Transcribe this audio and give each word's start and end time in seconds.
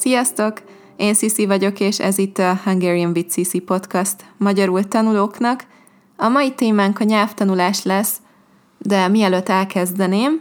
Sziasztok! 0.00 0.62
Én 0.96 1.14
Sisi 1.14 1.46
vagyok, 1.46 1.80
és 1.80 1.98
ez 1.98 2.18
itt 2.18 2.38
a 2.38 2.60
Hungarian 2.64 3.10
with 3.10 3.32
Sisi 3.32 3.58
podcast 3.58 4.24
magyarul 4.36 4.88
tanulóknak. 4.88 5.64
A 6.16 6.28
mai 6.28 6.54
témánk 6.54 7.00
a 7.00 7.04
nyelvtanulás 7.04 7.82
lesz, 7.82 8.16
de 8.78 9.08
mielőtt 9.08 9.48
elkezdeném, 9.48 10.40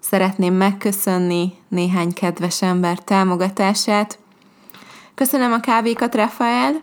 szeretném 0.00 0.54
megköszönni 0.54 1.52
néhány 1.68 2.12
kedves 2.12 2.62
ember 2.62 2.98
támogatását. 2.98 4.18
Köszönöm 5.14 5.52
a 5.52 5.60
kávékat, 5.60 6.14
Rafael, 6.14 6.82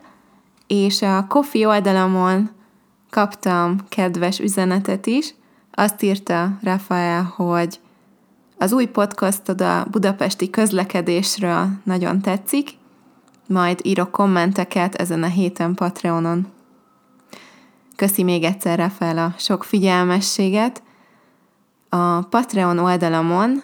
és 0.67 1.01
a 1.01 1.25
Kofi 1.29 1.65
oldalamon 1.65 2.49
kaptam 3.09 3.77
kedves 3.89 4.39
üzenetet 4.39 5.05
is. 5.05 5.33
Azt 5.71 6.01
írta 6.01 6.57
Rafael, 6.63 7.33
hogy 7.35 7.79
az 8.57 8.71
új 8.71 8.85
podcastod 8.85 9.61
a 9.61 9.85
budapesti 9.91 10.49
közlekedésről 10.49 11.67
nagyon 11.83 12.21
tetszik, 12.21 12.69
majd 13.47 13.79
írok 13.83 14.11
kommenteket 14.11 14.95
ezen 14.95 15.23
a 15.23 15.27
héten 15.27 15.73
Patreonon. 15.73 16.47
Köszi 17.95 18.23
még 18.23 18.43
egyszer 18.43 18.91
fel 18.97 19.17
a 19.17 19.33
sok 19.37 19.63
figyelmességet. 19.63 20.83
A 21.89 22.21
Patreon 22.21 22.77
oldalamon, 22.79 23.63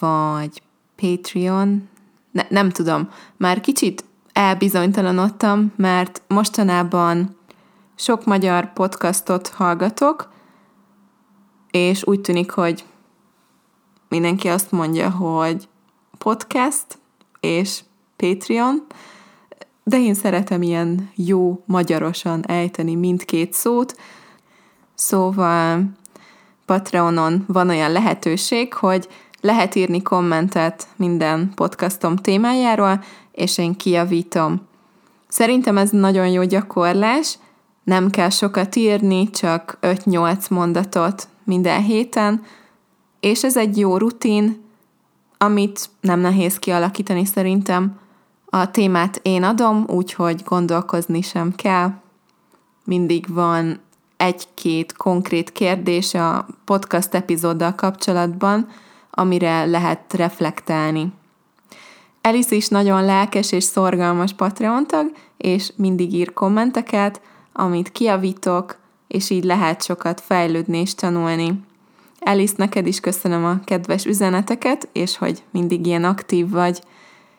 vagy 0.00 0.62
Patreon, 0.96 1.88
ne, 2.30 2.42
nem 2.48 2.70
tudom, 2.70 3.08
már 3.36 3.60
kicsit 3.60 4.04
elbizonytalanodtam, 4.32 5.72
mert 5.76 6.22
mostanában 6.28 7.36
sok 7.94 8.24
magyar 8.24 8.72
podcastot 8.72 9.48
hallgatok, 9.48 10.30
és 11.70 12.06
úgy 12.06 12.20
tűnik, 12.20 12.50
hogy 12.50 12.84
mindenki 14.10 14.48
azt 14.48 14.72
mondja, 14.72 15.10
hogy 15.10 15.68
podcast 16.18 16.86
és 17.40 17.80
Patreon, 18.16 18.86
de 19.84 19.98
én 20.00 20.14
szeretem 20.14 20.62
ilyen 20.62 21.10
jó 21.14 21.62
magyarosan 21.64 22.44
ejteni 22.46 22.94
mindkét 22.94 23.52
szót, 23.52 23.96
szóval 24.94 25.84
Patreonon 26.64 27.44
van 27.46 27.68
olyan 27.68 27.92
lehetőség, 27.92 28.74
hogy 28.74 29.08
lehet 29.40 29.74
írni 29.74 30.02
kommentet 30.02 30.86
minden 30.96 31.52
podcastom 31.54 32.16
témájáról, 32.16 33.04
és 33.32 33.58
én 33.58 33.76
kijavítom. 33.76 34.68
Szerintem 35.28 35.78
ez 35.78 35.90
nagyon 35.90 36.28
jó 36.28 36.44
gyakorlás, 36.44 37.38
nem 37.84 38.10
kell 38.10 38.30
sokat 38.30 38.76
írni, 38.76 39.30
csak 39.30 39.78
5-8 39.80 40.50
mondatot 40.50 41.28
minden 41.44 41.82
héten, 41.82 42.42
és 43.20 43.44
ez 43.44 43.56
egy 43.56 43.78
jó 43.78 43.96
rutin, 43.96 44.64
amit 45.38 45.90
nem 46.00 46.20
nehéz 46.20 46.58
kialakítani 46.58 47.24
szerintem. 47.24 47.98
A 48.44 48.70
témát 48.70 49.20
én 49.22 49.42
adom, 49.42 49.84
úgyhogy 49.88 50.42
gondolkozni 50.44 51.20
sem 51.20 51.54
kell. 51.54 51.92
Mindig 52.84 53.24
van 53.28 53.80
egy-két 54.16 54.96
konkrét 54.96 55.52
kérdés 55.52 56.14
a 56.14 56.46
podcast 56.64 57.14
epizóddal 57.14 57.74
kapcsolatban, 57.74 58.68
amire 59.10 59.64
lehet 59.64 60.12
reflektálni. 60.12 61.12
Alice 62.22 62.54
is 62.54 62.68
nagyon 62.68 63.04
lelkes 63.04 63.52
és 63.52 63.64
szorgalmas 63.64 64.32
Patreon 64.32 64.86
tag, 64.86 65.12
és 65.36 65.72
mindig 65.76 66.14
ír 66.14 66.32
kommenteket, 66.32 67.20
amit 67.52 67.92
kiavítok, 67.92 68.78
és 69.08 69.30
így 69.30 69.44
lehet 69.44 69.82
sokat 69.82 70.20
fejlődni 70.20 70.78
és 70.78 70.94
tanulni. 70.94 71.68
Alice, 72.20 72.54
neked 72.56 72.86
is 72.86 73.00
köszönöm 73.00 73.44
a 73.44 73.60
kedves 73.64 74.04
üzeneteket, 74.04 74.88
és 74.92 75.16
hogy 75.16 75.42
mindig 75.50 75.86
ilyen 75.86 76.04
aktív 76.04 76.50
vagy, 76.50 76.82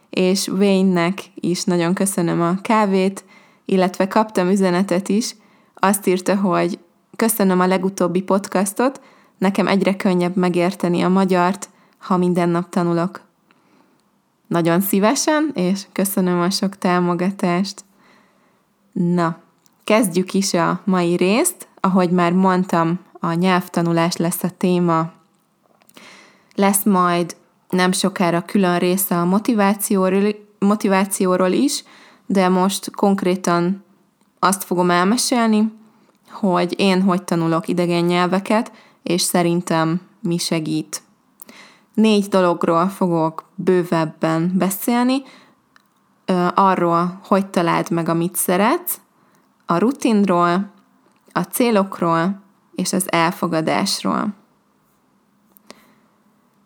és 0.10 0.48
Wayne-nek 0.48 1.20
is 1.36 1.64
nagyon 1.64 1.94
köszönöm 1.94 2.42
a 2.42 2.62
kávét, 2.62 3.24
illetve 3.66 4.08
kaptam 4.08 4.50
üzenetet 4.50 5.10
is, 5.10 5.36
azt 5.74 6.08
írta, 6.08 6.36
hogy 6.36 6.80
köszönöm 7.16 7.60
a 7.60 7.68
legutóbbi 7.68 8.22
podcastot, 8.22 9.02
nekem 9.38 9.68
egyre 9.68 9.96
könnyebb 9.96 10.36
megérteni 10.36 11.02
a 11.02 11.10
magyart, 11.10 11.70
ha 11.98 12.18
minden 12.18 12.50
nap 12.50 12.70
tanulok. 12.70 13.22
Nagyon 14.48 14.82
szívesen, 14.82 15.52
és 15.54 15.86
köszönöm 15.92 16.40
a 16.40 16.50
sok 16.50 16.78
támogatást. 16.78 17.84
Na, 18.92 19.38
kezdjük 19.84 20.34
is 20.34 20.54
a 20.54 20.82
mai 20.86 21.16
részt. 21.16 21.68
Ahogy 21.80 22.10
már 22.10 22.32
mondtam, 22.34 23.00
a 23.24 23.34
nyelvtanulás 23.34 24.16
lesz 24.16 24.44
a 24.44 24.50
téma. 24.58 25.12
Lesz 26.56 26.84
majd 26.84 27.36
nem 27.70 27.92
sokára 27.92 28.42
külön 28.42 28.80
része 28.80 29.20
a 29.20 29.26
motivációról, 29.26 30.36
motivációról 30.60 31.52
is, 31.52 31.84
de 32.26 32.50
most 32.50 32.92
konkrétan 32.96 33.84
azt 34.40 34.64
fogom 34.64 34.90
elmesélni, 34.90 35.72
hogy 36.30 36.74
én 36.78 37.02
hogy 37.02 37.24
tanulok 37.24 37.68
idegen 37.68 38.04
nyelveket, 38.04 38.72
és 39.04 39.22
szerintem 39.22 40.02
mi 40.20 40.38
segít. 40.38 41.02
Négy 41.94 42.28
dologról 42.28 42.88
fogok 42.88 43.50
bővebben 43.56 44.52
beszélni, 44.56 45.22
arról, 46.56 47.20
hogy 47.24 47.48
találd 47.48 47.92
meg, 47.92 48.10
amit 48.10 48.36
szeretsz, 48.36 49.00
a 49.66 49.78
rutinról, 49.78 50.72
a 51.32 51.42
célokról 51.42 52.41
és 52.82 52.94
az 52.94 53.12
elfogadásról. 53.12 54.34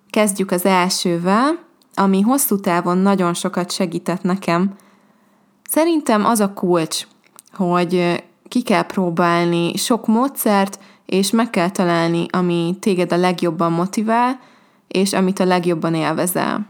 Kezdjük 0.10 0.52
az 0.52 0.66
elsővel, 0.66 1.60
ami 1.94 2.22
hosszú 2.22 2.60
távon 2.60 2.98
nagyon 2.98 3.34
sokat 3.34 3.72
segített 3.72 4.22
nekem. 4.22 4.76
Szerintem 5.70 6.26
az 6.26 6.40
a 6.40 6.54
kulcs, 6.54 7.08
hogy 7.54 8.24
ki 8.48 8.62
kell 8.62 8.86
próbálni 8.86 9.76
sok 9.76 10.08
módszert, 10.08 10.80
és 11.06 11.32
meg 11.32 11.50
kell 11.50 11.70
találni, 11.70 12.26
ami 12.30 12.76
téged 12.80 13.12
a 13.12 13.18
legjobban 13.18 13.72
motivál, 13.72 14.40
és 14.88 15.14
amit 15.14 15.40
a 15.40 15.46
legjobban 15.46 15.94
élvezel. 15.94 16.68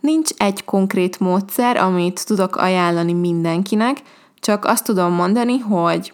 Nincs 0.00 0.30
egy 0.36 0.64
konkrét 0.64 1.20
módszer, 1.20 1.76
amit 1.76 2.26
tudok 2.26 2.56
ajánlani 2.56 3.12
mindenkinek, 3.12 4.02
csak 4.40 4.64
azt 4.64 4.84
tudom 4.84 5.12
mondani, 5.12 5.58
hogy 5.58 6.12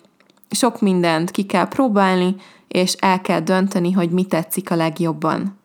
sok 0.51 0.81
mindent 0.81 1.31
ki 1.31 1.43
kell 1.43 1.69
próbálni, 1.69 2.37
és 2.69 2.93
el 2.93 3.21
kell 3.21 3.41
dönteni, 3.41 3.93
hogy 3.93 4.11
mi 4.11 4.25
tetszik 4.25 4.71
a 4.71 4.77
legjobban. 4.77 5.59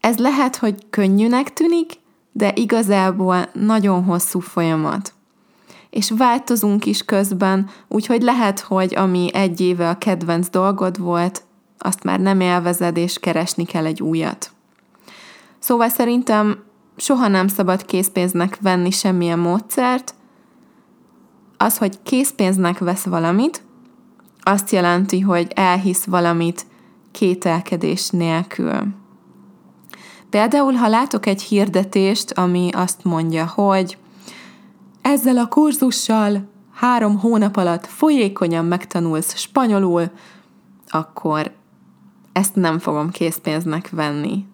Ez 0.00 0.18
lehet, 0.18 0.56
hogy 0.56 0.74
könnyűnek 0.90 1.52
tűnik, 1.52 1.92
de 2.32 2.52
igazából 2.54 3.48
nagyon 3.52 4.04
hosszú 4.04 4.40
folyamat. 4.40 5.12
És 5.90 6.10
változunk 6.10 6.86
is 6.86 7.04
közben, 7.04 7.68
úgyhogy 7.88 8.22
lehet, 8.22 8.60
hogy 8.60 8.94
ami 8.96 9.30
egy 9.34 9.60
éve 9.60 9.88
a 9.88 9.98
kedvenc 9.98 10.48
dolgod 10.48 10.98
volt, 10.98 11.42
azt 11.78 12.02
már 12.02 12.20
nem 12.20 12.40
élvezed, 12.40 12.96
és 12.96 13.18
keresni 13.18 13.64
kell 13.64 13.86
egy 13.86 14.02
újat. 14.02 14.50
Szóval 15.58 15.88
szerintem 15.88 16.62
soha 16.96 17.28
nem 17.28 17.48
szabad 17.48 17.84
készpénznek 17.84 18.58
venni 18.60 18.90
semmilyen 18.90 19.38
módszert. 19.38 20.14
Az, 21.56 21.78
hogy 21.78 22.02
készpénznek 22.02 22.78
vesz 22.78 23.04
valamit, 23.04 23.62
azt 24.40 24.70
jelenti, 24.70 25.20
hogy 25.20 25.52
elhisz 25.54 26.04
valamit 26.04 26.66
kételkedés 27.10 28.08
nélkül. 28.08 28.82
Például, 30.30 30.72
ha 30.72 30.88
látok 30.88 31.26
egy 31.26 31.42
hirdetést, 31.42 32.30
ami 32.30 32.68
azt 32.72 33.04
mondja, 33.04 33.46
hogy 33.46 33.98
ezzel 35.02 35.36
a 35.36 35.48
kurzussal 35.48 36.48
három 36.74 37.18
hónap 37.18 37.56
alatt 37.56 37.86
folyékonyan 37.86 38.64
megtanulsz 38.64 39.36
spanyolul, 39.36 40.10
akkor 40.88 41.52
ezt 42.32 42.54
nem 42.54 42.78
fogom 42.78 43.10
készpénznek 43.10 43.90
venni. 43.90 44.44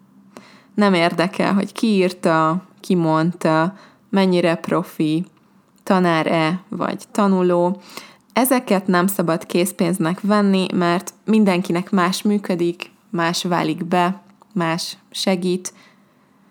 Nem 0.75 0.95
érdekel, 0.95 1.55
hogy 1.55 1.73
ki 1.73 1.87
írta, 1.87 2.63
ki 2.81 2.95
mondta, 2.95 3.75
mennyire 4.11 4.55
profi, 4.55 5.25
tanár-e 5.83 6.61
vagy 6.69 7.05
tanuló. 7.11 7.81
Ezeket 8.37 8.87
nem 8.87 9.07
szabad 9.07 9.47
készpénznek 9.47 10.21
venni, 10.21 10.67
mert 10.75 11.15
mindenkinek 11.25 11.91
más 11.91 12.23
működik, 12.23 12.91
más 13.11 13.43
válik 13.43 13.85
be, 13.85 14.23
más 14.55 14.97
segít. 15.11 15.73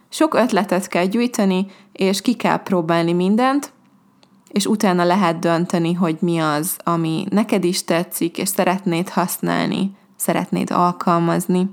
Sok 0.09 0.33
ötletet 0.33 0.87
kell 0.87 1.05
gyűjteni, 1.05 1.65
és 1.91 2.21
ki 2.21 2.33
kell 2.33 2.57
próbálni 2.57 3.13
mindent, 3.13 3.71
és 4.49 4.65
utána 4.65 5.03
lehet 5.03 5.39
dönteni, 5.39 5.93
hogy 5.93 6.17
mi 6.19 6.39
az, 6.39 6.77
ami 6.83 7.25
neked 7.29 7.63
is 7.63 7.83
tetszik, 7.83 8.37
és 8.37 8.49
szeretnéd 8.49 9.09
használni, 9.09 9.95
szeretnéd 10.15 10.71
alkalmazni. 10.71 11.69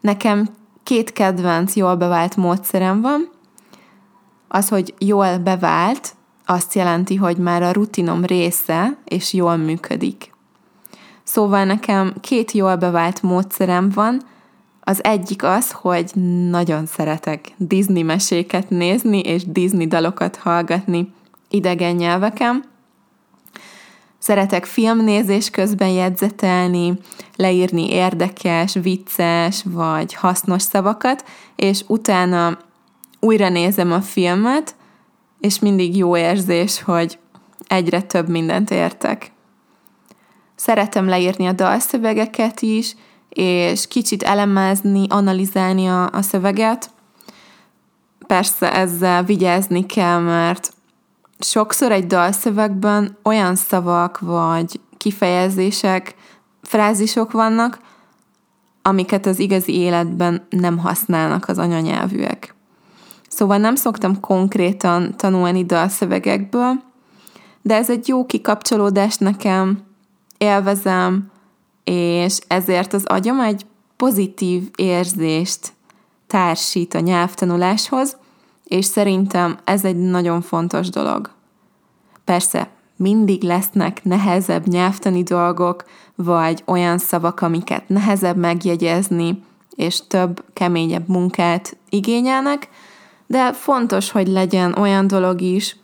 Nekem 0.00 0.48
két 0.82 1.12
kedvenc 1.12 1.76
jól 1.76 1.96
bevált 1.96 2.36
módszerem 2.36 3.00
van. 3.00 3.30
Az, 4.48 4.68
hogy 4.68 4.94
jól 4.98 5.38
bevált, 5.38 6.14
azt 6.46 6.74
jelenti, 6.74 7.16
hogy 7.16 7.36
már 7.36 7.62
a 7.62 7.72
rutinom 7.72 8.24
része, 8.24 8.96
és 9.04 9.32
jól 9.32 9.56
működik. 9.56 10.30
Szóval 11.22 11.64
nekem 11.64 12.14
két 12.20 12.52
jól 12.52 12.76
bevált 12.76 13.22
módszerem 13.22 13.90
van, 13.94 14.22
Az 14.84 15.04
egyik 15.04 15.42
az, 15.42 15.70
hogy 15.70 16.10
nagyon 16.50 16.86
szeretek 16.86 17.52
Disney 17.56 18.02
meséket 18.02 18.70
nézni, 18.70 19.18
és 19.18 19.42
Disney 19.46 19.86
dalokat 19.86 20.36
hallgatni 20.36 21.12
idegen 21.48 21.94
nyelveken. 21.94 22.64
Szeretek 24.18 24.64
filmnézés 24.64 25.50
közben 25.50 25.88
jegyzetelni, 25.88 26.92
leírni 27.36 27.90
érdekes, 27.90 28.74
vicces 28.82 29.62
vagy 29.64 30.14
hasznos 30.14 30.62
szavakat, 30.62 31.24
és 31.56 31.84
utána 31.86 32.58
újra 33.20 33.48
nézem 33.48 33.92
a 33.92 34.00
filmet, 34.00 34.74
és 35.42 35.58
mindig 35.58 35.96
jó 35.96 36.16
érzés, 36.16 36.82
hogy 36.82 37.18
egyre 37.66 38.02
több 38.02 38.28
mindent 38.28 38.70
értek. 38.70 39.32
Szeretem 40.54 41.08
leírni 41.08 41.46
a 41.46 41.52
dalszövegeket 41.52 42.60
is, 42.60 42.96
és 43.28 43.88
kicsit 43.88 44.22
elemezni, 44.22 45.06
analizálni 45.08 45.86
a, 45.86 46.10
a 46.12 46.22
szöveget. 46.22 46.90
Persze 48.26 48.74
ezzel 48.74 49.22
vigyázni 49.24 49.86
kell, 49.86 50.20
mert 50.20 50.72
sokszor 51.38 51.92
egy 51.92 52.06
dalszövegben 52.06 53.16
olyan 53.22 53.54
szavak 53.54 54.18
vagy 54.18 54.80
kifejezések, 54.96 56.14
frázisok 56.62 57.32
vannak, 57.32 57.80
amiket 58.82 59.26
az 59.26 59.38
igazi 59.38 59.76
életben 59.76 60.46
nem 60.50 60.78
használnak 60.78 61.48
az 61.48 61.58
anyanyelvűek. 61.58 62.54
Szóval 63.34 63.58
nem 63.58 63.74
szoktam 63.74 64.20
konkrétan 64.20 65.16
tanulni 65.16 65.64
dalszövegekből, 65.64 66.82
de 67.62 67.74
ez 67.74 67.90
egy 67.90 68.08
jó 68.08 68.26
kikapcsolódás 68.26 69.16
nekem, 69.16 69.82
élvezem, 70.38 71.30
és 71.84 72.38
ezért 72.46 72.92
az 72.92 73.04
agyam 73.04 73.40
egy 73.40 73.66
pozitív 73.96 74.70
érzést 74.76 75.72
társít 76.26 76.94
a 76.94 77.00
nyelvtanuláshoz, 77.00 78.16
és 78.64 78.84
szerintem 78.84 79.58
ez 79.64 79.84
egy 79.84 79.96
nagyon 79.96 80.40
fontos 80.40 80.88
dolog. 80.88 81.30
Persze, 82.24 82.68
mindig 82.96 83.42
lesznek 83.42 84.04
nehezebb 84.04 84.66
nyelvtani 84.66 85.22
dolgok, 85.22 85.84
vagy 86.14 86.62
olyan 86.66 86.98
szavak, 86.98 87.40
amiket 87.40 87.88
nehezebb 87.88 88.36
megjegyezni, 88.36 89.42
és 89.74 90.06
több, 90.06 90.44
keményebb 90.52 91.08
munkát 91.08 91.76
igényelnek, 91.88 92.68
de 93.32 93.52
fontos, 93.52 94.10
hogy 94.10 94.28
legyen 94.28 94.74
olyan 94.78 95.06
dolog 95.06 95.40
is, 95.40 95.76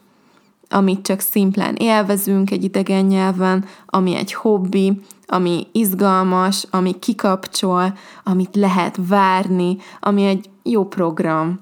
amit 0.71 1.03
csak 1.03 1.21
szimplán 1.21 1.75
élvezünk 1.75 2.50
egy 2.50 2.65
idegen 2.65 3.05
nyelven, 3.05 3.65
ami 3.87 4.15
egy 4.17 4.33
hobbi, 4.33 5.00
ami 5.27 5.67
izgalmas, 5.73 6.67
ami 6.71 6.99
kikapcsol, 6.99 7.97
amit 8.25 8.56
lehet 8.56 8.99
várni, 9.09 9.77
ami 10.00 10.25
egy 10.25 10.50
jó 10.62 10.85
program. 10.85 11.61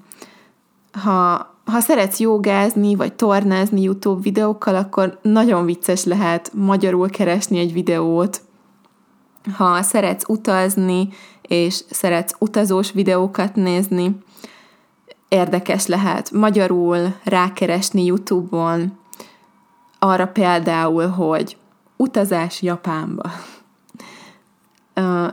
Ha, 1.03 1.35
ha 1.65 1.79
szeretsz 1.79 2.19
jogázni, 2.19 2.95
vagy 2.95 3.13
tornázni 3.13 3.81
YouTube 3.81 4.21
videókkal, 4.21 4.75
akkor 4.75 5.19
nagyon 5.21 5.65
vicces 5.65 6.03
lehet 6.03 6.51
magyarul 6.53 7.09
keresni 7.09 7.59
egy 7.59 7.73
videót. 7.73 8.41
Ha 9.57 9.81
szeretsz 9.81 10.29
utazni, 10.29 11.09
és 11.41 11.83
szeretsz 11.89 12.35
utazós 12.39 12.91
videókat 12.91 13.55
nézni, 13.55 14.17
érdekes 15.29 15.85
lehet 15.85 16.31
magyarul 16.31 17.13
rákeresni 17.23 18.05
YouTube-on, 18.05 18.97
arra 19.99 20.27
például, 20.27 21.07
hogy 21.07 21.57
utazás 21.95 22.61
Japánba. 22.61 23.31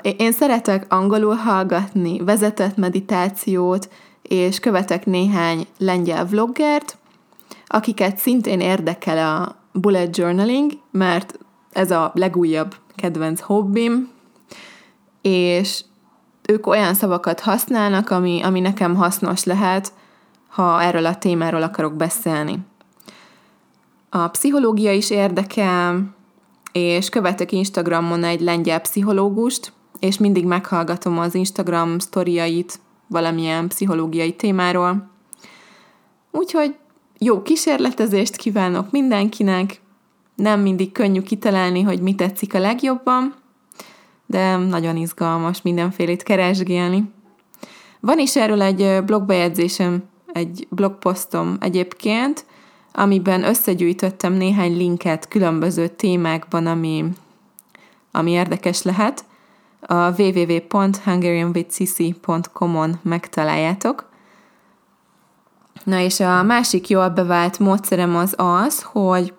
Én 0.03 0.33
szeretek 0.33 0.93
angolul 0.93 1.35
hallgatni 1.35 2.19
vezetett 2.19 2.77
meditációt, 2.77 3.89
és 4.23 4.61
követek 4.61 5.07
néhány 5.07 5.67
lengyel 5.79 6.27
vloggert, 6.27 6.99
akiket 7.67 8.19
szintén 8.19 8.61
érdekel 8.61 9.37
a 9.37 9.57
bullet 9.73 10.17
journaling, 10.17 10.73
mert 10.91 11.39
ez 11.73 11.91
a 11.91 12.11
legújabb 12.15 12.75
kedvenc 12.95 13.41
hobbim, 13.41 14.11
és 15.23 15.85
ők 16.49 16.67
olyan 16.67 16.95
szavakat 16.95 17.41
használnak, 17.41 18.11
ami, 18.11 18.43
ami 18.43 18.61
nekem 18.61 18.95
hasznos 18.95 19.45
lehet, 19.45 19.93
ha 20.49 20.83
erről 20.83 21.07
a 21.07 21.19
témáról 21.19 21.63
akarok 21.63 21.95
beszélni. 21.95 22.59
A 24.09 24.29
pszichológia 24.29 24.93
is 24.93 25.11
érdekel, 25.11 26.15
és 26.73 27.09
követek 27.09 27.53
Instagramon 27.53 28.25
egy 28.25 28.41
lengyel 28.41 28.81
pszichológust, 28.81 29.73
és 29.99 30.19
mindig 30.19 30.45
meghallgatom 30.45 31.19
az 31.19 31.35
Instagram 31.35 31.99
sztoriait 31.99 32.81
valamilyen 33.07 33.69
pszichológiai 33.69 34.33
témáról. 34.33 35.11
Úgyhogy 36.31 36.75
jó 37.19 37.43
kísérletezést 37.43 38.37
kívánok 38.37 38.91
mindenkinek, 38.91 39.81
nem 40.35 40.61
mindig 40.61 40.93
könnyű 40.93 41.21
kitalálni, 41.21 41.83
hogy 41.83 42.01
mi 42.01 42.15
tetszik 42.15 42.55
a 42.55 42.59
legjobban, 42.59 43.35
de 44.35 44.57
nagyon 44.57 44.97
izgalmas 44.97 45.63
mindenfélét 45.63 46.23
keresgélni. 46.23 47.13
Van 48.01 48.19
is 48.19 48.37
erről 48.37 48.63
egy 48.63 49.05
blogbejegyzésem, 49.05 50.03
egy 50.33 50.67
blogposztom 50.71 51.57
egyébként, 51.61 52.45
amiben 52.93 53.45
összegyűjtöttem 53.45 54.33
néhány 54.33 54.77
linket 54.77 55.29
különböző 55.29 55.89
témákban, 55.89 56.67
ami, 56.67 57.05
ami 58.13 58.31
érdekes 58.31 58.83
lehet. 58.83 59.25
A 59.81 60.21
www.hungarianwithsisi.com-on 60.21 62.99
megtaláljátok. 63.03 64.09
Na 65.85 65.99
és 65.99 66.21
a 66.21 66.43
másik 66.43 66.89
jól 66.89 67.09
bevált 67.09 67.59
módszerem 67.59 68.17
az 68.17 68.35
az, 68.37 68.83
hogy 68.83 69.35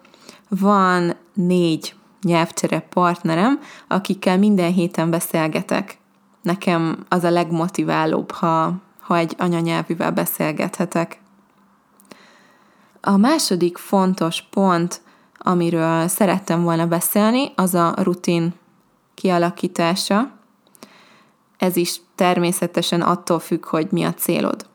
van 0.50 1.15
négy 1.33 1.95
nyelvcsere 2.25 2.80
partnerem, 2.80 3.60
akikkel 3.88 4.38
minden 4.38 4.72
héten 4.72 5.10
beszélgetek. 5.10 5.98
Nekem 6.42 7.06
az 7.10 7.24
a 7.24 7.30
legmotiválóbb, 7.30 8.31
ha, 8.31 8.74
ha 9.00 9.18
egy 9.18 9.36
anyanyelvűvel 9.38 10.12
beszélgethetek. 10.12 11.19
A 13.01 13.18
második 13.18 13.77
fontos 13.77 14.42
pont, 14.42 15.01
amiről 15.38 16.07
szerettem 16.07 16.63
volna 16.63 16.88
beszélni, 16.88 17.51
az 17.56 17.74
a 17.74 17.94
rutin 17.98 18.54
kialakítása. 19.14 20.31
Ez 21.57 21.76
is 21.76 22.02
természetesen 22.16 23.02
attól 23.02 23.40
függ, 23.40 23.66
hogy 23.66 23.88
mi 23.92 24.04
a 24.04 24.14
célod. 24.14 24.66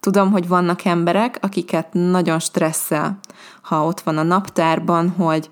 Tudom, 0.00 0.32
hogy 0.32 0.48
vannak 0.48 0.84
emberek, 0.84 1.38
akiket 1.40 1.88
nagyon 1.92 2.38
stresszel, 2.38 3.18
ha 3.62 3.84
ott 3.84 4.00
van 4.00 4.18
a 4.18 4.22
naptárban, 4.22 5.08
hogy 5.08 5.50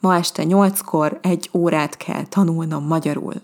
ma 0.00 0.14
este 0.16 0.44
nyolckor 0.44 1.18
egy 1.22 1.50
órát 1.52 1.96
kell 1.96 2.26
tanulnom 2.26 2.86
magyarul. 2.86 3.34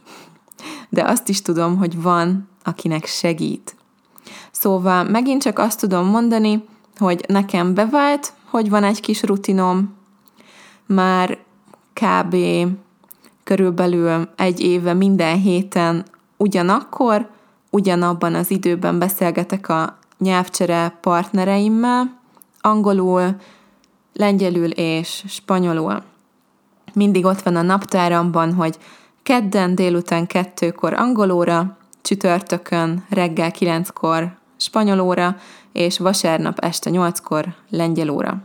De 0.89 1.05
azt 1.05 1.29
is 1.29 1.43
tudom, 1.43 1.77
hogy 1.77 2.03
van, 2.03 2.49
akinek 2.65 3.07
segít. 3.07 3.77
Szóval 4.51 5.05
megint 5.05 5.43
csak 5.43 5.59
azt 5.59 5.81
tudom 5.81 6.07
mondani, 6.07 6.65
hogy 6.99 7.25
nekem 7.29 7.75
bevált, 7.75 8.33
hogy 8.51 8.71
van 8.71 8.85
egy 8.85 9.01
kis 9.01 9.23
rutinom, 9.23 9.95
már 10.87 11.39
kb. 11.93 12.37
körülbelül 13.45 14.29
egy 14.37 14.61
éve 14.61 14.93
minden 14.93 15.41
héten 15.41 16.05
ugyanakkor, 16.37 17.31
ugyanabban 17.71 18.35
az 18.35 18.51
időben 18.51 18.99
beszélgetek 18.99 19.69
a 19.69 19.99
nyelvcsere 20.19 20.99
partnereimmel, 21.01 22.21
angolul, 22.61 23.37
lengyelül 24.13 24.71
és 24.71 25.25
spanyolul. 25.29 26.03
Mindig 26.95 27.25
ott 27.25 27.43
van 27.43 27.57
a 27.57 27.63
naptáramban, 27.63 28.55
hogy 28.55 28.79
kedden 29.23 29.75
délután 29.75 30.27
kettőkor 30.27 30.93
angolóra, 30.93 31.77
csütörtökön 32.03 33.05
reggel 33.09 33.51
kilenckor 33.51 34.37
spanyolóra, 34.57 35.37
és 35.73 35.99
vasárnap 35.99 36.59
este 36.59 36.91
nyolckor 36.91 37.55
lengyel 37.71 38.09
óra. 38.09 38.37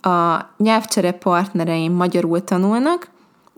A 0.00 0.46
nyelvcsere 0.56 1.12
partnereim 1.12 1.92
magyarul 1.92 2.44
tanulnak, 2.44 3.10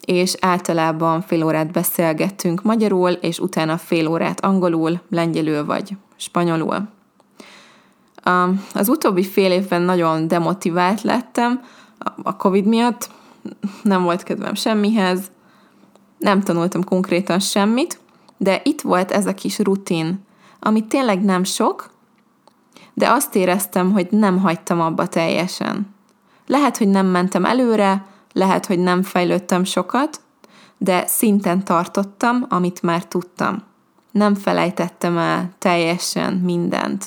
és 0.04 0.34
általában 0.40 1.20
fél 1.22 1.44
órát 1.44 1.72
beszélgettünk 1.72 2.62
magyarul, 2.62 3.10
és 3.10 3.38
utána 3.38 3.76
fél 3.76 4.08
órát 4.08 4.40
angolul, 4.40 5.00
lengyelül 5.10 5.64
vagy 5.64 5.96
spanyolul. 6.16 6.88
Az 8.74 8.88
utóbbi 8.88 9.24
fél 9.24 9.52
évben 9.52 9.82
nagyon 9.82 10.28
demotivált 10.28 11.02
lettem, 11.02 11.60
a 12.22 12.36
Covid 12.36 12.64
miatt 12.64 13.10
nem 13.82 14.02
volt 14.02 14.22
kedvem 14.22 14.54
semmihez, 14.54 15.30
nem 16.18 16.40
tanultam 16.40 16.84
konkrétan 16.84 17.38
semmit, 17.38 18.00
de 18.36 18.60
itt 18.64 18.80
volt 18.80 19.10
ez 19.10 19.26
a 19.26 19.34
kis 19.34 19.58
rutin, 19.58 20.26
ami 20.60 20.86
tényleg 20.86 21.22
nem 21.24 21.44
sok, 21.44 21.90
de 22.94 23.10
azt 23.10 23.34
éreztem, 23.34 23.92
hogy 23.92 24.06
nem 24.10 24.38
hagytam 24.38 24.80
abba 24.80 25.06
teljesen. 25.06 25.94
Lehet, 26.46 26.76
hogy 26.76 26.88
nem 26.88 27.06
mentem 27.06 27.44
előre, 27.44 28.06
lehet, 28.32 28.66
hogy 28.66 28.78
nem 28.78 29.02
fejlődtem 29.02 29.64
sokat, 29.64 30.20
de 30.78 31.06
szinten 31.06 31.64
tartottam, 31.64 32.46
amit 32.48 32.82
már 32.82 33.04
tudtam. 33.04 33.66
nem 34.10 34.34
felejtettem 34.34 35.18
el 35.18 35.50
teljesen 35.58 36.32
mindent. 36.32 37.06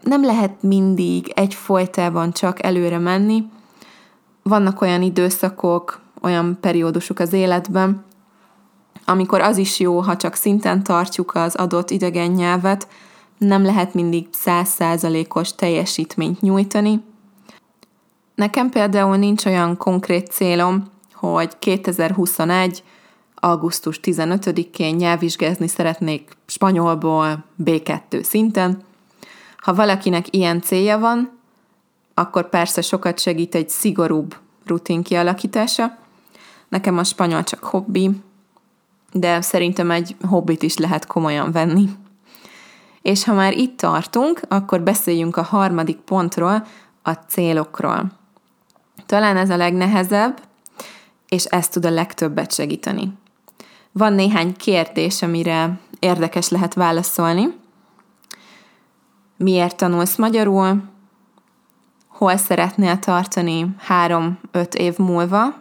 Nem 0.00 0.24
lehet 0.24 0.62
mindig 0.62 1.32
egy 1.34 1.54
folytában 1.54 2.32
csak 2.32 2.62
előre 2.62 2.98
menni. 2.98 3.44
Vannak 4.48 4.80
olyan 4.80 5.02
időszakok, 5.02 6.00
olyan 6.22 6.58
periódusok 6.60 7.18
az 7.18 7.32
életben, 7.32 8.04
amikor 9.04 9.40
az 9.40 9.56
is 9.56 9.80
jó, 9.80 10.00
ha 10.00 10.16
csak 10.16 10.34
szinten 10.34 10.82
tartjuk 10.82 11.34
az 11.34 11.54
adott 11.54 11.90
idegen 11.90 12.30
nyelvet, 12.30 12.88
nem 13.38 13.64
lehet 13.64 13.94
mindig 13.94 14.26
százszázalékos 14.30 15.54
teljesítményt 15.54 16.40
nyújtani. 16.40 17.02
Nekem 18.34 18.70
például 18.70 19.16
nincs 19.16 19.46
olyan 19.46 19.76
konkrét 19.76 20.26
célom, 20.26 20.84
hogy 21.14 21.58
2021. 21.58 22.82
augusztus 23.34 24.00
15-én 24.02 24.94
nyelvvizsgázni 24.94 25.68
szeretnék 25.68 26.36
spanyolból 26.46 27.44
B2 27.64 28.22
szinten. 28.22 28.82
Ha 29.56 29.74
valakinek 29.74 30.34
ilyen 30.34 30.60
célja 30.60 30.98
van, 30.98 31.33
akkor 32.14 32.48
persze 32.48 32.80
sokat 32.80 33.20
segít 33.20 33.54
egy 33.54 33.68
szigorúbb 33.68 34.36
rutin 34.66 35.02
kialakítása. 35.02 35.96
Nekem 36.68 36.98
a 36.98 37.04
spanyol 37.04 37.44
csak 37.44 37.64
hobbi, 37.64 38.10
de 39.12 39.40
szerintem 39.40 39.90
egy 39.90 40.16
hobbit 40.28 40.62
is 40.62 40.76
lehet 40.76 41.06
komolyan 41.06 41.52
venni. 41.52 41.88
És 43.02 43.24
ha 43.24 43.32
már 43.34 43.52
itt 43.52 43.76
tartunk, 43.76 44.40
akkor 44.48 44.80
beszéljünk 44.80 45.36
a 45.36 45.42
harmadik 45.42 45.96
pontról, 45.96 46.66
a 47.02 47.12
célokról. 47.12 48.12
Talán 49.06 49.36
ez 49.36 49.50
a 49.50 49.56
legnehezebb, 49.56 50.40
és 51.28 51.44
ez 51.44 51.68
tud 51.68 51.84
a 51.84 51.90
legtöbbet 51.90 52.52
segíteni. 52.52 53.12
Van 53.92 54.12
néhány 54.12 54.56
kérdés, 54.56 55.22
amire 55.22 55.78
érdekes 55.98 56.48
lehet 56.48 56.74
válaszolni. 56.74 57.54
Miért 59.36 59.76
tanulsz 59.76 60.16
magyarul? 60.16 60.82
Hol 62.14 62.36
szeretnél 62.36 62.98
tartani 62.98 63.74
három-öt 63.78 64.74
év 64.74 64.98
múlva? 64.98 65.54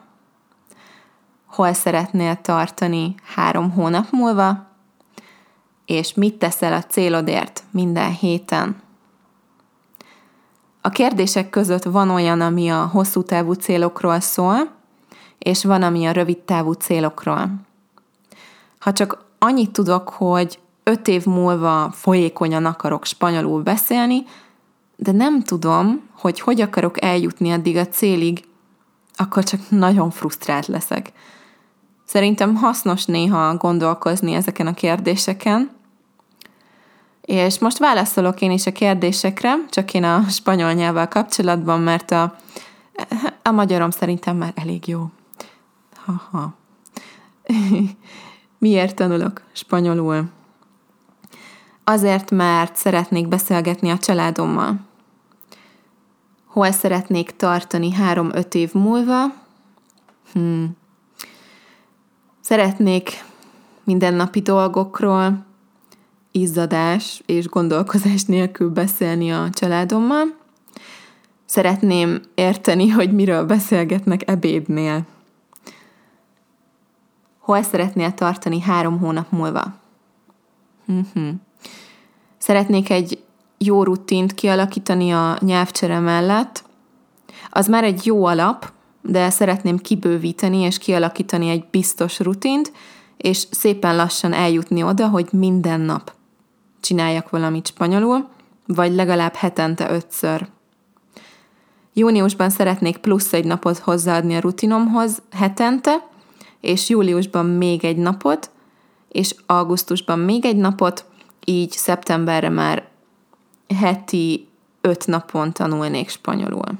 Hol 1.45 1.73
szeretnél 1.73 2.41
tartani 2.41 3.15
három 3.35 3.71
hónap 3.71 4.05
múlva? 4.11 4.65
És 5.85 6.13
mit 6.13 6.37
teszel 6.37 6.73
a 6.73 6.83
célodért 6.83 7.63
minden 7.71 8.11
héten? 8.11 8.81
A 10.81 10.89
kérdések 10.89 11.49
között 11.49 11.83
van 11.83 12.09
olyan, 12.09 12.41
ami 12.41 12.69
a 12.69 12.85
hosszú 12.85 13.23
távú 13.23 13.53
célokról 13.53 14.19
szól, 14.19 14.71
és 15.37 15.63
van, 15.63 15.83
ami 15.83 16.05
a 16.05 16.11
rövid 16.11 16.39
távú 16.39 16.71
célokról. 16.71 17.49
Ha 18.79 18.93
csak 18.93 19.25
annyit 19.39 19.71
tudok, 19.71 20.09
hogy 20.09 20.59
öt 20.83 21.07
év 21.07 21.25
múlva 21.25 21.91
folyékonyan 21.91 22.65
akarok 22.65 23.05
spanyolul 23.05 23.61
beszélni, 23.61 24.23
de 25.03 25.11
nem 25.11 25.41
tudom, 25.41 26.09
hogy 26.17 26.39
hogy 26.39 26.61
akarok 26.61 27.03
eljutni 27.03 27.51
addig 27.51 27.77
a 27.77 27.87
célig, 27.87 28.43
akkor 29.15 29.43
csak 29.43 29.59
nagyon 29.69 30.11
frusztrált 30.11 30.67
leszek. 30.67 31.11
Szerintem 32.05 32.55
hasznos 32.55 33.05
néha 33.05 33.57
gondolkozni 33.57 34.33
ezeken 34.33 34.67
a 34.67 34.73
kérdéseken, 34.73 35.71
és 37.21 37.59
most 37.59 37.77
válaszolok 37.77 38.41
én 38.41 38.51
is 38.51 38.65
a 38.65 38.71
kérdésekre, 38.71 39.55
csak 39.69 39.93
én 39.93 40.03
a 40.03 40.23
spanyol 40.29 40.73
nyelvvel 40.73 41.07
kapcsolatban, 41.07 41.81
mert 41.81 42.11
a, 42.11 42.35
a 43.41 43.51
magyarom 43.51 43.89
szerintem 43.89 44.37
már 44.37 44.53
elég 44.55 44.87
jó. 44.87 45.05
Haha. 46.05 46.53
Miért 48.57 48.95
tanulok 48.95 49.41
spanyolul? 49.51 50.29
Azért, 51.83 52.31
mert 52.31 52.75
szeretnék 52.75 53.27
beszélgetni 53.27 53.89
a 53.89 53.97
családommal. 53.97 54.91
Hol 56.53 56.71
szeretnék 56.71 57.35
tartani 57.35 57.91
három-öt 57.91 58.55
év 58.55 58.73
múlva? 58.73 59.23
Hmm. 60.31 60.75
Szeretnék 62.41 63.23
mindennapi 63.83 64.41
dolgokról, 64.41 65.45
izzadás 66.31 67.21
és 67.25 67.47
gondolkozás 67.47 68.23
nélkül 68.23 68.69
beszélni 68.69 69.31
a 69.31 69.49
családommal. 69.49 70.37
Szeretném 71.45 72.21
érteni, 72.35 72.89
hogy 72.89 73.13
miről 73.13 73.45
beszélgetnek 73.45 74.29
ebédnél. 74.29 75.05
Hol 77.39 77.61
szeretnél 77.61 78.13
tartani 78.13 78.61
három 78.61 78.99
hónap 78.99 79.31
múlva? 79.31 79.73
Uh-huh. 80.85 81.29
Szeretnék 82.37 82.89
egy 82.89 83.23
jó 83.65 83.83
rutint 83.83 84.33
kialakítani 84.33 85.11
a 85.11 85.37
nyelvcsere 85.39 85.99
mellett. 85.99 86.63
Az 87.49 87.67
már 87.67 87.83
egy 87.83 88.05
jó 88.05 88.25
alap, 88.25 88.71
de 89.01 89.29
szeretném 89.29 89.77
kibővíteni 89.77 90.57
és 90.57 90.77
kialakítani 90.77 91.49
egy 91.49 91.65
biztos 91.71 92.19
rutint, 92.19 92.71
és 93.17 93.47
szépen 93.51 93.95
lassan 93.95 94.33
eljutni 94.33 94.83
oda, 94.83 95.07
hogy 95.07 95.27
minden 95.31 95.79
nap 95.79 96.13
csináljak 96.79 97.29
valamit 97.29 97.67
spanyolul, 97.67 98.27
vagy 98.67 98.93
legalább 98.93 99.33
hetente 99.33 99.91
ötször. 99.91 100.47
Júniusban 101.93 102.49
szeretnék 102.49 102.97
plusz 102.97 103.33
egy 103.33 103.45
napot 103.45 103.77
hozzáadni 103.77 104.35
a 104.35 104.39
rutinomhoz 104.39 105.21
hetente, 105.31 106.07
és 106.61 106.89
júliusban 106.89 107.45
még 107.45 107.85
egy 107.85 107.97
napot, 107.97 108.49
és 109.09 109.35
augusztusban 109.45 110.19
még 110.19 110.45
egy 110.45 110.55
napot, 110.55 111.05
így 111.45 111.71
szeptemberre 111.71 112.49
már 112.49 112.87
heti 113.73 114.47
öt 114.81 115.07
napon 115.07 115.53
tanulnék 115.53 116.09
spanyolul. 116.09 116.71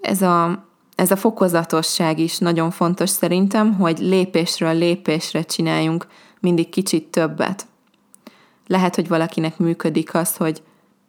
Ez 0.00 0.22
a, 0.22 0.64
ez 0.94 1.10
a 1.10 1.16
fokozatosság 1.16 2.18
is 2.18 2.38
nagyon 2.38 2.70
fontos 2.70 3.10
szerintem, 3.10 3.74
hogy 3.74 3.98
lépésről 3.98 4.74
lépésre 4.74 5.42
csináljunk 5.42 6.06
mindig 6.40 6.68
kicsit 6.68 7.06
többet. 7.06 7.66
Lehet, 8.66 8.94
hogy 8.94 9.08
valakinek 9.08 9.58
működik 9.58 10.14
az, 10.14 10.36
hogy 10.36 10.62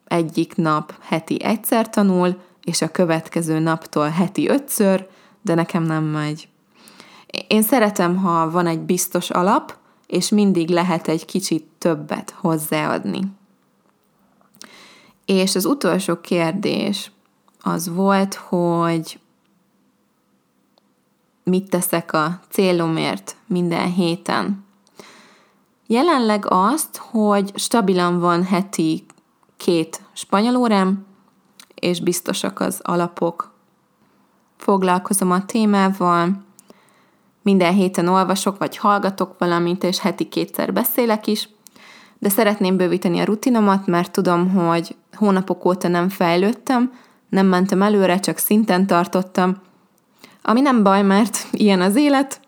egyik 0.08 0.56
nap 0.56 0.94
heti 1.02 1.44
egyszer 1.44 1.90
tanul, 1.90 2.42
és 2.64 2.82
a 2.82 2.92
következő 2.92 3.60
naptól 3.60 4.08
heti 4.08 4.50
ötször, 4.50 5.08
de 5.42 5.54
nekem 5.54 5.84
nem 5.84 6.04
megy. 6.04 6.48
Én 7.48 7.62
szeretem, 7.62 8.16
ha 8.16 8.52
van 8.52 8.68
egy 8.68 8.80
biztos 8.80 9.30
alap, 9.30 9.76
és 10.08 10.30
mindig 10.30 10.70
lehet 10.70 11.08
egy 11.08 11.26
kicsit 11.26 11.66
többet 11.78 12.36
hozzáadni. 12.38 13.20
És 15.28 15.56
az 15.56 15.66
utolsó 15.66 16.22
kérdés 16.22 17.12
az 17.62 17.90
volt, 17.90 18.34
hogy 18.34 19.20
mit 21.44 21.70
teszek 21.70 22.14
a 22.14 22.40
célomért 22.50 23.36
minden 23.48 23.92
héten. 23.92 24.66
Jelenleg 25.88 26.46
azt, 26.50 26.98
hogy 26.98 27.52
stabilan 27.56 28.20
van 28.20 28.44
heti 28.44 29.06
két 29.58 30.02
spanyol 30.14 30.56
órám, 30.56 31.06
és 31.76 32.02
biztosak 32.02 32.60
az 32.60 32.80
alapok. 32.84 33.54
Foglalkozom 34.58 35.32
a 35.32 35.46
témával, 35.46 36.44
minden 37.42 37.74
héten 37.74 38.08
olvasok 38.08 38.58
vagy 38.58 38.78
hallgatok 38.78 39.36
valamit, 39.38 39.84
és 39.84 40.00
heti 40.00 40.30
kétszer 40.30 40.74
beszélek 40.74 41.28
is, 41.28 41.50
de 42.20 42.30
szeretném 42.30 42.78
bővíteni 42.78 43.20
a 43.20 43.26
rutinomat, 43.26 43.88
mert 43.88 44.12
tudom, 44.12 44.50
hogy 44.50 44.96
hónapok 45.14 45.66
óta 45.66 45.88
nem 45.88 46.10
fejlődtem, 46.10 46.92
nem 47.30 47.46
mentem 47.46 47.82
előre, 47.82 48.20
csak 48.20 48.38
szinten 48.38 48.88
tartottam, 48.88 49.58
ami 50.42 50.62
nem 50.62 50.84
baj, 50.84 51.04
mert 51.04 51.48
ilyen 51.52 51.82
az 51.82 51.96
élet, 51.96 52.40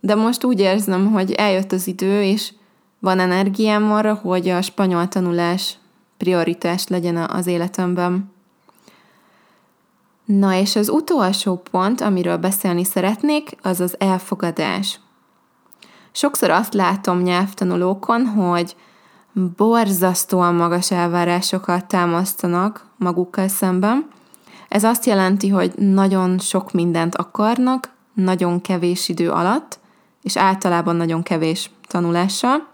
de 0.00 0.14
most 0.14 0.44
úgy 0.44 0.60
érzem, 0.60 1.12
hogy 1.12 1.32
eljött 1.32 1.72
az 1.72 1.86
idő, 1.86 2.22
és 2.22 2.52
van 2.98 3.18
energiám 3.18 3.92
arra, 3.92 4.14
hogy 4.14 4.48
a 4.48 4.62
spanyol 4.62 5.08
tanulás 5.08 5.78
prioritás 6.16 6.86
legyen 6.88 7.16
az 7.16 7.46
életemben. 7.46 8.32
Na 10.24 10.54
és 10.54 10.76
az 10.76 10.88
utolsó 10.88 11.62
pont, 11.70 12.00
amiről 12.00 12.36
beszélni 12.36 12.84
szeretnék, 12.84 13.50
az 13.62 13.80
az 13.80 13.94
elfogadás. 13.98 15.00
Sokszor 16.16 16.50
azt 16.50 16.74
látom 16.74 17.22
nyelvtanulókon, 17.22 18.26
hogy 18.26 18.76
borzasztóan 19.56 20.54
magas 20.54 20.90
elvárásokat 20.90 21.86
támasztanak 21.86 22.86
magukkal 22.96 23.48
szemben. 23.48 24.08
Ez 24.68 24.84
azt 24.84 25.06
jelenti, 25.06 25.48
hogy 25.48 25.72
nagyon 25.78 26.38
sok 26.38 26.72
mindent 26.72 27.14
akarnak, 27.14 27.90
nagyon 28.14 28.60
kevés 28.60 29.08
idő 29.08 29.30
alatt, 29.30 29.78
és 30.22 30.36
általában 30.36 30.96
nagyon 30.96 31.22
kevés 31.22 31.70
tanulással. 31.86 32.66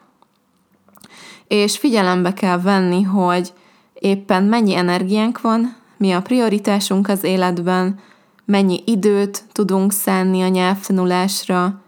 És 1.49 1.79
figyelembe 1.79 2.33
kell 2.33 2.61
venni, 2.61 3.03
hogy 3.03 3.53
éppen 3.95 4.45
mennyi 4.45 4.75
energiánk 4.75 5.41
van, 5.41 5.77
mi 5.97 6.13
a 6.13 6.23
prioritásunk 6.23 7.09
az 7.09 7.25
életben, 7.25 7.99
mennyi 8.45 8.83
időt 8.87 9.45
tudunk 9.53 9.93
szánni 9.93 10.43
a 10.43 10.49
nyelvtanulásra, 10.49 11.81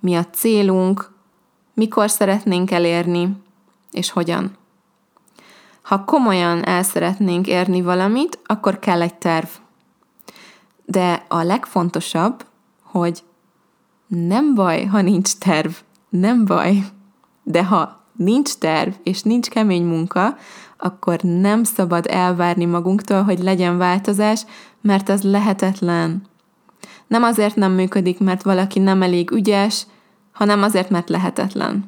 mi 0.00 0.14
a 0.16 0.24
célunk, 0.24 1.10
mikor 1.74 2.10
szeretnénk 2.10 2.70
elérni, 2.70 3.42
és 3.90 4.10
hogyan. 4.10 4.58
Ha 5.82 6.04
komolyan 6.04 6.64
el 6.64 6.82
szeretnénk 6.82 7.46
érni 7.46 7.82
valamit, 7.82 8.38
akkor 8.46 8.78
kell 8.78 9.02
egy 9.02 9.14
terv. 9.14 9.46
De 10.84 11.24
a 11.28 11.42
legfontosabb, 11.42 12.44
hogy 12.82 13.22
nem 14.06 14.54
baj, 14.54 14.84
ha 14.84 15.00
nincs 15.00 15.34
terv, 15.34 15.70
nem 16.08 16.44
baj. 16.44 16.84
De 17.42 17.64
ha 17.64 18.00
nincs 18.16 18.52
terv 18.54 18.92
és 19.02 19.22
nincs 19.22 19.48
kemény 19.48 19.84
munka, 19.84 20.36
akkor 20.76 21.20
nem 21.20 21.64
szabad 21.64 22.06
elvárni 22.06 22.64
magunktól, 22.64 23.22
hogy 23.22 23.38
legyen 23.38 23.78
változás, 23.78 24.44
mert 24.80 25.08
az 25.08 25.22
lehetetlen. 25.22 26.22
Nem 27.10 27.22
azért 27.22 27.56
nem 27.56 27.72
működik, 27.72 28.18
mert 28.18 28.42
valaki 28.42 28.78
nem 28.78 29.02
elég 29.02 29.30
ügyes, 29.30 29.86
hanem 30.32 30.62
azért, 30.62 30.90
mert 30.90 31.08
lehetetlen. 31.08 31.84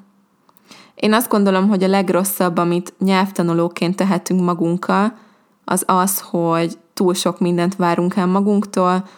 Én 0.94 1.12
azt 1.12 1.28
gondolom, 1.28 1.68
hogy 1.68 1.84
a 1.84 1.88
legrosszabb, 1.88 2.56
amit 2.56 2.94
nyelvtanulóként 2.98 3.96
tehetünk 3.96 4.40
magunkkal, 4.40 5.18
az 5.64 5.84
az, 5.86 6.20
hogy 6.20 6.78
túl 6.94 7.14
sok 7.14 7.40
mindent 7.40 7.76
várunk 7.76 8.16
el 8.16 8.26
magunktól, 8.26 9.08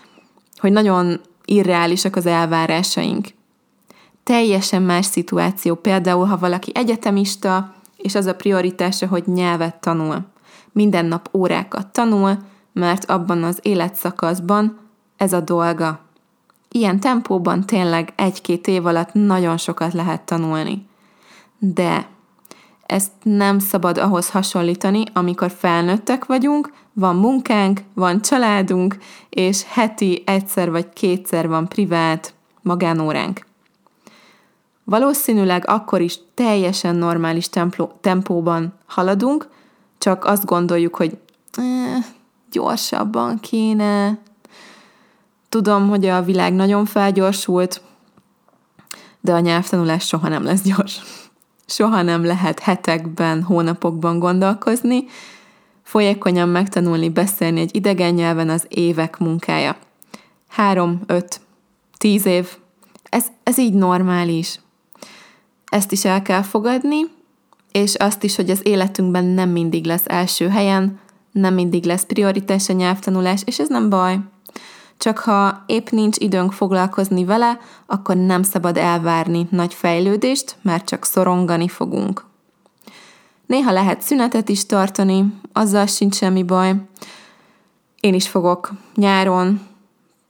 hogy 0.56 0.72
nagyon 0.72 1.20
irreálisak 1.44 2.16
az 2.16 2.26
elvárásaink. 2.26 3.26
Teljesen 4.22 4.82
más 4.82 5.06
szituáció, 5.06 5.74
például, 5.74 6.26
ha 6.26 6.38
valaki 6.38 6.72
egyetemista, 6.74 7.74
és 7.96 8.14
az 8.14 8.26
a 8.26 8.34
prioritása, 8.34 9.06
hogy 9.06 9.26
nyelvet 9.26 9.80
tanul. 9.80 10.26
Minden 10.72 11.06
nap 11.06 11.28
órákat 11.32 11.86
tanul, 11.86 12.38
mert 12.72 13.10
abban 13.10 13.42
az 13.42 13.58
életszakaszban 13.62 14.83
ez 15.16 15.32
a 15.32 15.40
dolga. 15.40 16.00
Ilyen 16.70 17.00
tempóban 17.00 17.66
tényleg 17.66 18.12
egy-két 18.16 18.66
év 18.66 18.86
alatt 18.86 19.12
nagyon 19.12 19.56
sokat 19.56 19.92
lehet 19.92 20.20
tanulni. 20.22 20.86
De 21.58 22.06
ezt 22.86 23.12
nem 23.22 23.58
szabad 23.58 23.98
ahhoz 23.98 24.30
hasonlítani, 24.30 25.04
amikor 25.12 25.50
felnőttek 25.50 26.24
vagyunk, 26.26 26.72
van 26.92 27.16
munkánk, 27.16 27.80
van 27.94 28.20
családunk, 28.20 28.96
és 29.28 29.64
heti 29.68 30.22
egyszer 30.26 30.70
vagy 30.70 30.88
kétszer 30.92 31.48
van 31.48 31.68
privát 31.68 32.34
magánóránk. 32.62 33.46
Valószínűleg 34.84 35.68
akkor 35.68 36.00
is 36.00 36.18
teljesen 36.34 36.96
normális 36.96 37.48
templó, 37.48 37.92
tempóban 38.00 38.74
haladunk, 38.86 39.48
csak 39.98 40.24
azt 40.24 40.44
gondoljuk, 40.44 40.96
hogy 40.96 41.18
eh, 41.52 42.04
gyorsabban 42.50 43.40
kéne. 43.40 44.18
Tudom, 45.54 45.88
hogy 45.88 46.06
a 46.06 46.22
világ 46.22 46.52
nagyon 46.52 46.84
felgyorsult, 46.84 47.82
de 49.20 49.32
a 49.32 49.40
nyelvtanulás 49.40 50.06
soha 50.06 50.28
nem 50.28 50.44
lesz 50.44 50.62
gyors. 50.62 51.00
Soha 51.66 52.02
nem 52.02 52.24
lehet 52.24 52.58
hetekben, 52.58 53.42
hónapokban 53.42 54.18
gondolkozni, 54.18 55.04
folyékonyan 55.82 56.48
megtanulni 56.48 57.08
beszélni 57.08 57.60
egy 57.60 57.76
idegen 57.76 58.14
nyelven 58.14 58.48
az 58.48 58.66
évek 58.68 59.18
munkája. 59.18 59.76
Három, 60.48 61.00
öt, 61.06 61.40
tíz 61.96 62.26
év. 62.26 62.48
Ez, 63.02 63.26
ez 63.42 63.58
így 63.58 63.74
normális. 63.74 64.60
Ezt 65.64 65.92
is 65.92 66.04
el 66.04 66.22
kell 66.22 66.42
fogadni, 66.42 67.00
és 67.72 67.94
azt 67.94 68.22
is, 68.22 68.36
hogy 68.36 68.50
az 68.50 68.60
életünkben 68.66 69.24
nem 69.24 69.50
mindig 69.50 69.84
lesz 69.84 70.04
első 70.06 70.48
helyen, 70.48 71.00
nem 71.32 71.54
mindig 71.54 71.84
lesz 71.84 72.04
prioritás 72.04 72.68
a 72.68 72.72
nyelvtanulás, 72.72 73.42
és 73.44 73.58
ez 73.58 73.68
nem 73.68 73.88
baj. 73.88 74.18
Csak 74.98 75.18
ha 75.18 75.62
épp 75.66 75.88
nincs 75.88 76.16
időnk 76.18 76.52
foglalkozni 76.52 77.24
vele, 77.24 77.58
akkor 77.86 78.16
nem 78.16 78.42
szabad 78.42 78.76
elvárni 78.76 79.46
nagy 79.50 79.74
fejlődést, 79.74 80.56
mert 80.62 80.84
csak 80.84 81.04
szorongani 81.04 81.68
fogunk. 81.68 82.24
Néha 83.46 83.72
lehet 83.72 84.02
szünetet 84.02 84.48
is 84.48 84.66
tartani, 84.66 85.32
azzal 85.52 85.86
sincs 85.86 86.14
semmi 86.14 86.42
baj. 86.42 86.74
Én 88.00 88.14
is 88.14 88.28
fogok 88.28 88.72
nyáron 88.94 89.60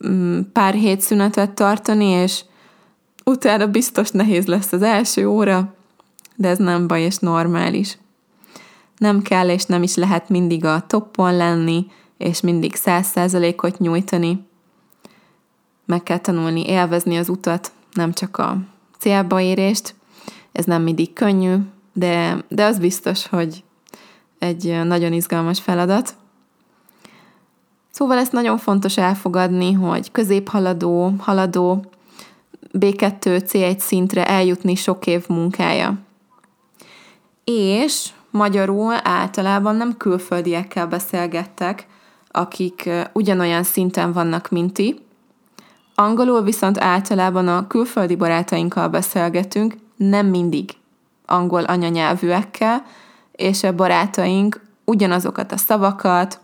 mm, 0.06 0.40
pár 0.52 0.74
hét 0.74 1.00
szünetet 1.00 1.50
tartani, 1.50 2.06
és 2.06 2.44
utána 3.24 3.66
biztos 3.66 4.10
nehéz 4.10 4.46
lesz 4.46 4.72
az 4.72 4.82
első 4.82 5.28
óra, 5.28 5.74
de 6.36 6.48
ez 6.48 6.58
nem 6.58 6.86
baj 6.86 7.02
és 7.02 7.18
normális. 7.18 7.98
Nem 8.96 9.22
kell 9.22 9.48
és 9.48 9.64
nem 9.64 9.82
is 9.82 9.94
lehet 9.94 10.28
mindig 10.28 10.64
a 10.64 10.84
toppon 10.86 11.36
lenni, 11.36 11.86
és 12.18 12.40
mindig 12.40 12.74
száz 12.74 13.06
százalékot 13.06 13.78
nyújtani. 13.78 14.46
Meg 15.86 16.02
kell 16.02 16.18
tanulni 16.18 16.68
élvezni 16.68 17.16
az 17.16 17.28
utat, 17.28 17.72
nem 17.92 18.12
csak 18.12 18.38
a 18.38 18.58
célba 18.98 19.40
érést. 19.40 19.94
Ez 20.52 20.64
nem 20.64 20.82
mindig 20.82 21.12
könnyű, 21.12 21.54
de, 21.92 22.44
de 22.48 22.64
az 22.64 22.78
biztos, 22.78 23.26
hogy 23.26 23.64
egy 24.38 24.80
nagyon 24.84 25.12
izgalmas 25.12 25.60
feladat. 25.60 26.14
Szóval 27.90 28.18
ezt 28.18 28.32
nagyon 28.32 28.58
fontos 28.58 28.96
elfogadni, 28.96 29.72
hogy 29.72 30.10
középhaladó, 30.10 31.14
haladó, 31.18 31.84
B2, 32.78 33.42
C1 33.46 33.78
szintre 33.78 34.26
eljutni 34.26 34.74
sok 34.74 35.06
év 35.06 35.24
munkája. 35.28 35.98
És 37.44 38.08
magyarul 38.30 38.94
általában 39.02 39.76
nem 39.76 39.96
külföldiekkel 39.96 40.86
beszélgettek, 40.86 41.86
akik 42.30 42.90
ugyanolyan 43.12 43.62
szinten 43.62 44.12
vannak, 44.12 44.50
mint 44.50 44.72
ti. 44.72 45.03
Angolul 45.94 46.42
viszont 46.42 46.80
általában 46.80 47.48
a 47.48 47.66
külföldi 47.66 48.16
barátainkkal 48.16 48.88
beszélgetünk, 48.88 49.74
nem 49.96 50.26
mindig 50.26 50.70
angol 51.26 51.62
anyanyelvűekkel, 51.62 52.84
és 53.32 53.62
a 53.62 53.74
barátaink 53.74 54.60
ugyanazokat 54.84 55.52
a 55.52 55.56
szavakat, 55.56 56.40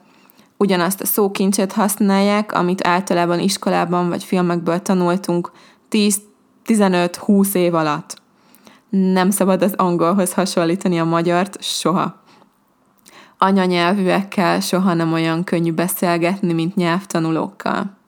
ugyanazt 0.57 1.01
a 1.01 1.07
szókincset 1.07 1.73
használják, 1.73 2.53
amit 2.53 2.87
általában 2.87 3.39
iskolában 3.39 4.09
vagy 4.09 4.25
filmekből 4.25 4.83
tanultunk 4.83 5.51
10-15-20 6.67 7.55
év 7.55 7.75
alatt. 7.75 8.19
Nem 8.89 9.31
szabad 9.31 9.63
az 9.63 9.75
angolhoz 9.77 10.33
hasonlítani 10.33 11.01
a 11.01 11.05
magyart 11.05 11.63
soha. 11.63 12.23
Anyanyelvűekkel 13.39 14.61
soha 14.61 14.95
nem 14.95 15.13
olyan 15.13 15.45
könnyű 15.45 15.73
beszélgetni, 15.73 16.53
mint 16.53 16.75
nyelvtanulókkal. 16.75 17.99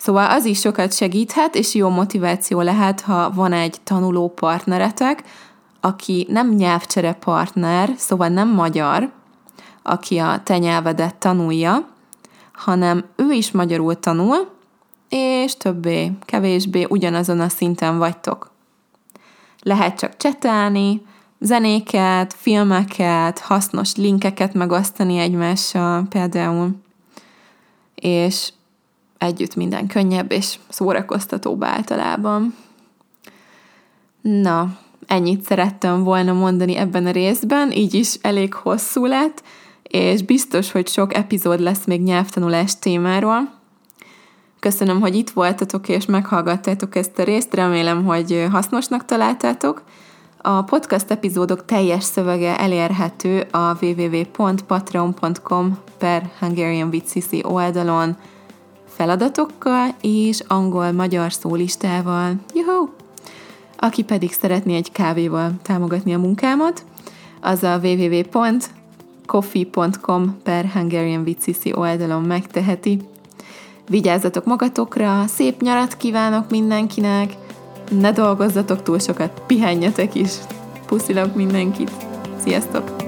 Szóval 0.00 0.30
az 0.30 0.44
is 0.44 0.60
sokat 0.60 0.92
segíthet, 0.94 1.54
és 1.54 1.74
jó 1.74 1.88
motiváció 1.88 2.60
lehet, 2.60 3.00
ha 3.00 3.30
van 3.30 3.52
egy 3.52 3.76
tanuló 3.84 4.28
partneretek, 4.28 5.22
aki 5.80 6.26
nem 6.30 6.54
nyelvcsere 6.54 7.12
partner, 7.12 7.92
szóval 7.96 8.28
nem 8.28 8.48
magyar, 8.48 9.12
aki 9.82 10.18
a 10.18 10.40
te 10.42 10.58
nyelvedet 10.58 11.14
tanulja, 11.14 11.88
hanem 12.52 13.04
ő 13.16 13.30
is 13.32 13.50
magyarul 13.50 14.00
tanul, 14.00 14.50
és 15.08 15.56
többé, 15.56 16.12
kevésbé 16.24 16.86
ugyanazon 16.88 17.40
a 17.40 17.48
szinten 17.48 17.98
vagytok. 17.98 18.50
Lehet 19.62 19.98
csak 19.98 20.16
csetelni, 20.16 21.02
zenéket, 21.38 22.34
filmeket, 22.36 23.38
hasznos 23.38 23.96
linkeket 23.96 24.54
megosztani 24.54 25.18
egymással 25.18 26.06
például, 26.08 26.70
és 27.94 28.52
együtt 29.20 29.54
minden 29.54 29.86
könnyebb 29.86 30.32
és 30.32 30.58
szórakoztatóbb 30.68 31.64
általában. 31.64 32.54
Na, 34.20 34.78
ennyit 35.06 35.42
szerettem 35.42 36.02
volna 36.02 36.32
mondani 36.32 36.76
ebben 36.76 37.06
a 37.06 37.10
részben, 37.10 37.72
így 37.72 37.94
is 37.94 38.14
elég 38.22 38.54
hosszú 38.54 39.06
lett, 39.06 39.42
és 39.82 40.22
biztos, 40.22 40.72
hogy 40.72 40.88
sok 40.88 41.14
epizód 41.14 41.60
lesz 41.60 41.84
még 41.84 42.02
nyelvtanulás 42.02 42.78
témáról. 42.78 43.58
Köszönöm, 44.60 45.00
hogy 45.00 45.14
itt 45.14 45.30
voltatok 45.30 45.88
és 45.88 46.06
meghallgattátok 46.06 46.96
ezt 46.96 47.18
a 47.18 47.22
részt, 47.22 47.54
remélem, 47.54 48.04
hogy 48.04 48.46
hasznosnak 48.50 49.04
találtátok. 49.04 49.82
A 50.42 50.62
podcast 50.62 51.10
epizódok 51.10 51.64
teljes 51.64 52.04
szövege 52.04 52.58
elérhető 52.58 53.40
a 53.50 53.76
www.patreon.com 53.80 55.78
per 55.98 56.30
Hungarian 56.38 56.90
oldalon 57.42 58.16
feladatokkal 59.00 59.94
és 60.00 60.40
angol-magyar 60.46 61.32
szólistával. 61.32 62.34
Juhu! 62.54 62.88
Aki 63.76 64.02
pedig 64.02 64.32
szeretné 64.32 64.76
egy 64.76 64.92
kávéval 64.92 65.52
támogatni 65.62 66.14
a 66.14 66.18
munkámat, 66.18 66.84
az 67.40 67.62
a 67.62 67.80
www.coffee.com 67.82 70.36
per 70.42 70.64
Hungarian 70.64 71.36
oldalon 71.72 72.22
megteheti. 72.22 73.00
Vigyázzatok 73.88 74.44
magatokra, 74.44 75.26
szép 75.26 75.60
nyarat 75.60 75.96
kívánok 75.96 76.50
mindenkinek, 76.50 77.32
ne 77.90 78.12
dolgozzatok 78.12 78.82
túl 78.82 78.98
sokat, 78.98 79.42
pihenjetek 79.46 80.14
is. 80.14 80.32
Puszilak 80.86 81.34
mindenkit. 81.34 81.90
Sziasztok! 82.42 82.99